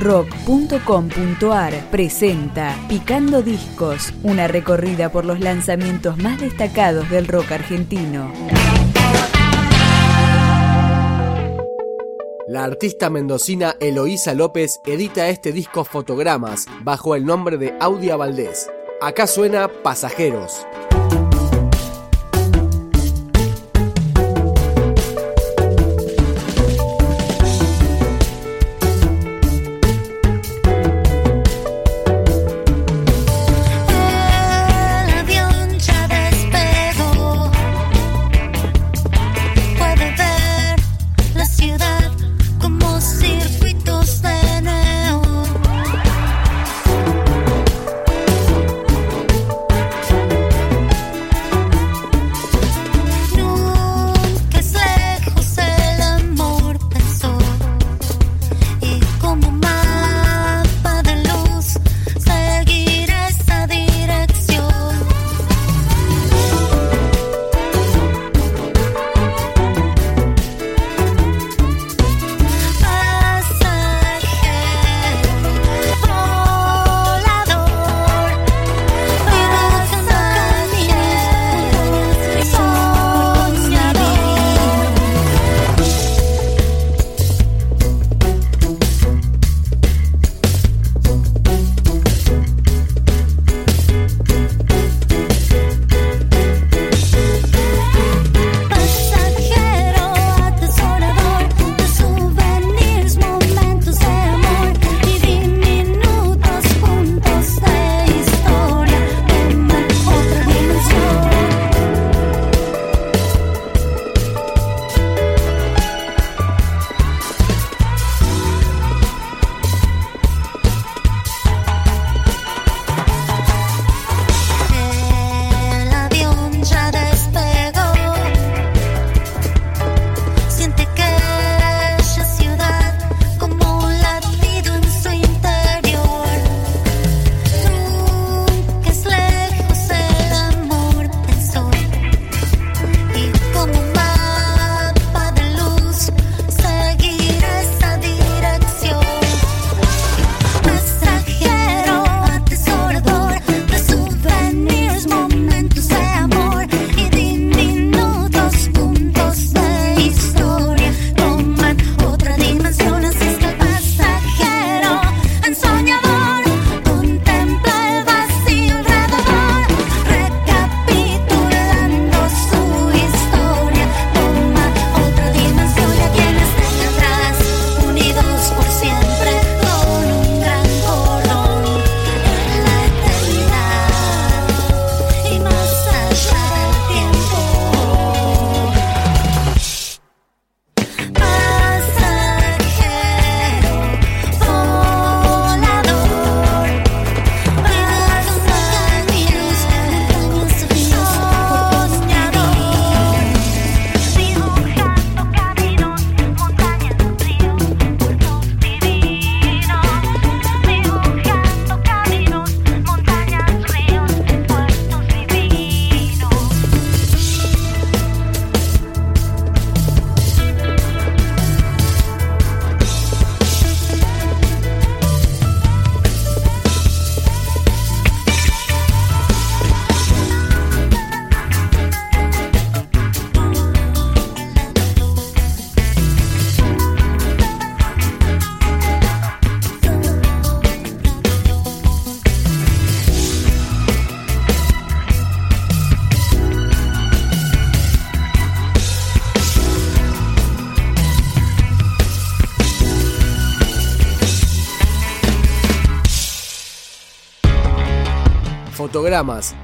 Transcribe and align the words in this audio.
rock.com.ar 0.00 1.90
presenta 1.90 2.74
Picando 2.88 3.42
Discos, 3.42 4.12
una 4.22 4.48
recorrida 4.48 5.12
por 5.12 5.26
los 5.26 5.40
lanzamientos 5.40 6.16
más 6.16 6.40
destacados 6.40 7.08
del 7.10 7.28
rock 7.28 7.52
argentino. 7.52 8.32
La 12.48 12.64
artista 12.64 13.10
mendocina 13.10 13.76
Eloísa 13.78 14.34
López 14.34 14.80
edita 14.84 15.28
este 15.28 15.52
disco 15.52 15.84
Fotogramas 15.84 16.66
bajo 16.82 17.14
el 17.14 17.24
nombre 17.24 17.58
de 17.58 17.76
Audia 17.78 18.16
Valdés. 18.16 18.68
Acá 19.00 19.26
suena 19.26 19.68
Pasajeros. 19.68 20.66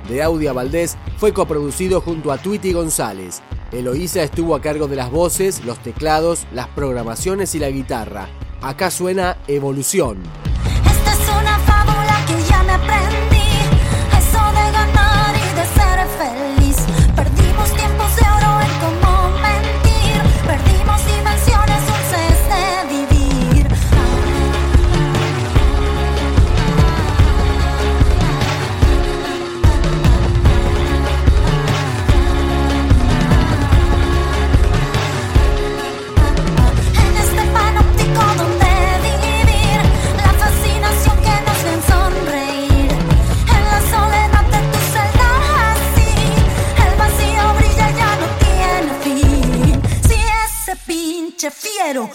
De 0.08 0.22
Audia 0.22 0.52
Valdés 0.52 0.96
fue 1.18 1.32
coproducido 1.32 2.00
junto 2.00 2.30
a 2.30 2.38
Twitty 2.38 2.72
González. 2.72 3.42
Eloísa 3.72 4.22
estuvo 4.22 4.54
a 4.54 4.60
cargo 4.60 4.86
de 4.86 4.96
las 4.96 5.10
voces, 5.10 5.64
los 5.64 5.78
teclados, 5.80 6.46
las 6.52 6.68
programaciones 6.68 7.54
y 7.54 7.58
la 7.58 7.70
guitarra. 7.70 8.28
Acá 8.62 8.90
suena 8.90 9.36
Evolución. 9.48 10.18
quiero. 51.86 52.10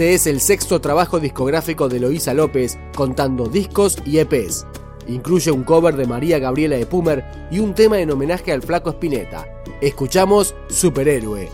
Este 0.00 0.14
es 0.14 0.26
el 0.26 0.40
sexto 0.40 0.80
trabajo 0.80 1.20
discográfico 1.20 1.86
de 1.90 2.00
Loisa 2.00 2.32
López, 2.32 2.78
contando 2.96 3.48
discos 3.48 3.98
y 4.06 4.16
EPs. 4.16 4.64
Incluye 5.08 5.50
un 5.50 5.62
cover 5.62 5.94
de 5.94 6.06
María 6.06 6.38
Gabriela 6.38 6.76
de 6.76 6.86
Pumer 6.86 7.22
y 7.50 7.58
un 7.58 7.74
tema 7.74 8.00
en 8.00 8.10
homenaje 8.10 8.50
al 8.50 8.62
flaco 8.62 8.88
Spinetta. 8.92 9.46
Escuchamos 9.82 10.54
Superhéroe. 10.70 11.50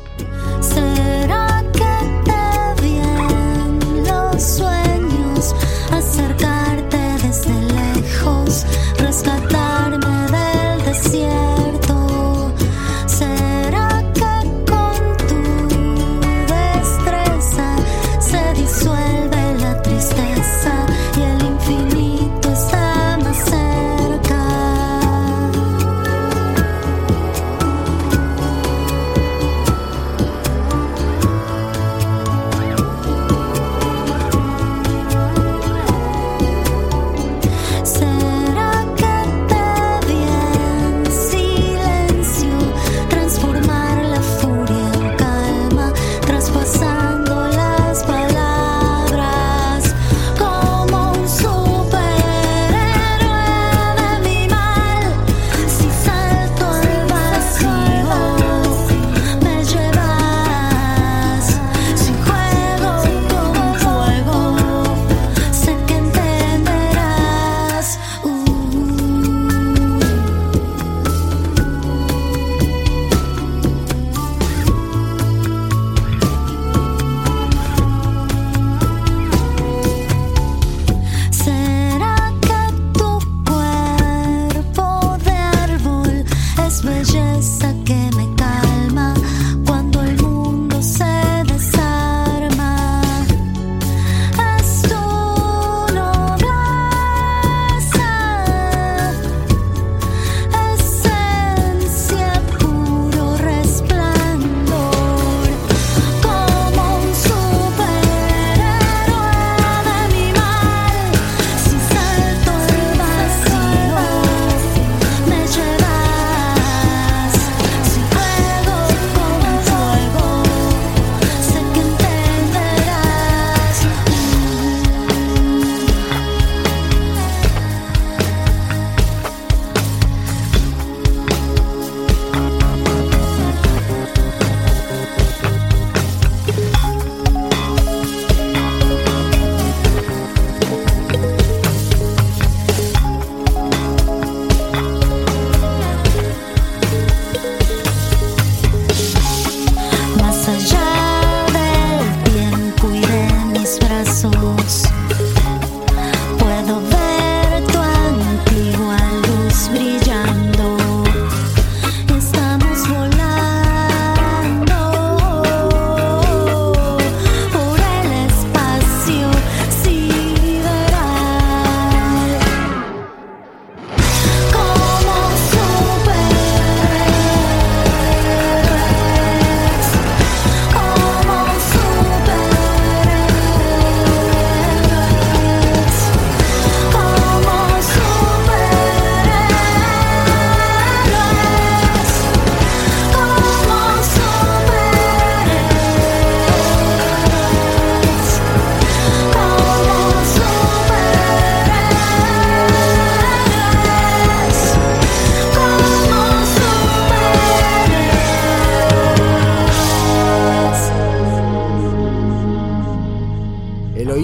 Christmas 86.77 87.16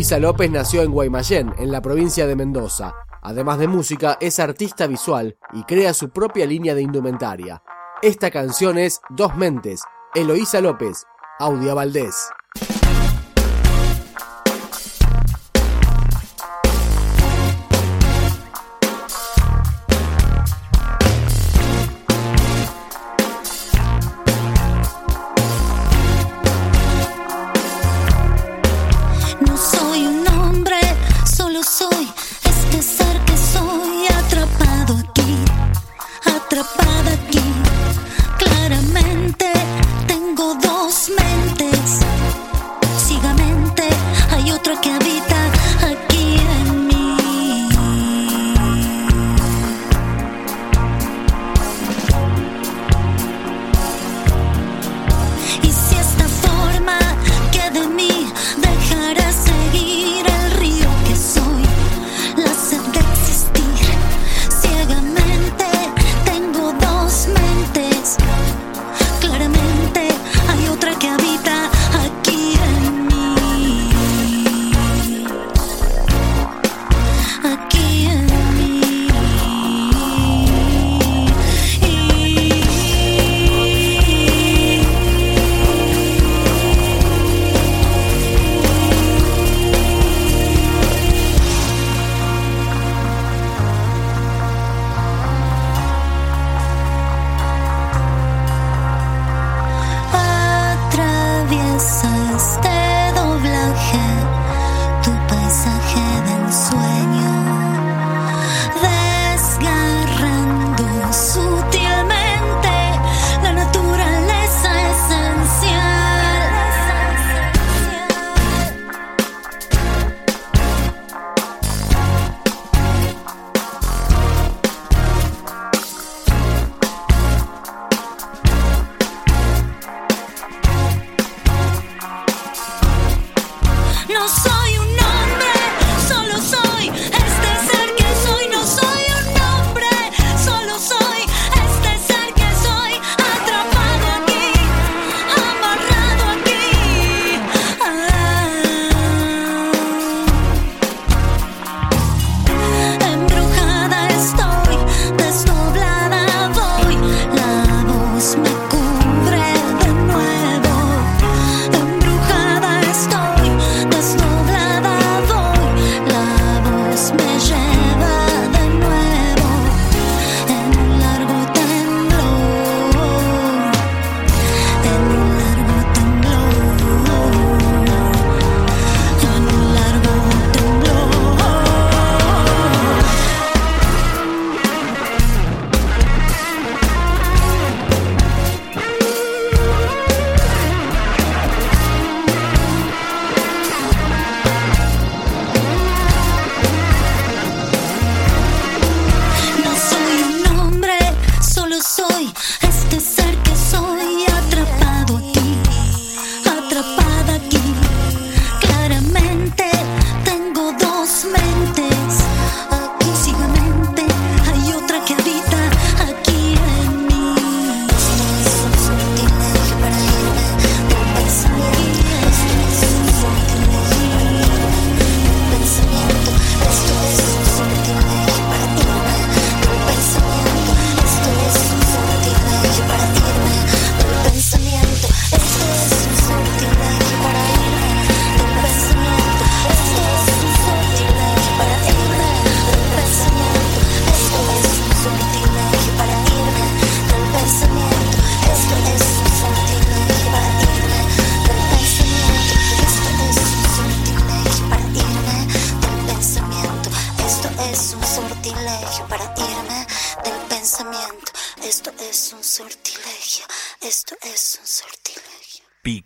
Eloísa 0.02 0.18
López 0.18 0.50
nació 0.50 0.82
en 0.82 0.90
Guaymallén, 0.90 1.54
en 1.58 1.70
la 1.70 1.80
provincia 1.80 2.26
de 2.26 2.34
Mendoza. 2.34 2.92
Además 3.22 3.60
de 3.60 3.68
música, 3.68 4.18
es 4.20 4.40
artista 4.40 4.88
visual 4.88 5.36
y 5.52 5.62
crea 5.62 5.94
su 5.94 6.10
propia 6.10 6.44
línea 6.44 6.74
de 6.74 6.82
indumentaria. 6.82 7.62
Esta 8.02 8.32
canción 8.32 8.78
es 8.78 9.00
Dos 9.10 9.36
Mentes, 9.36 9.84
Eloísa 10.12 10.60
López, 10.60 11.04
Audia 11.38 11.74
Valdés. 11.74 12.16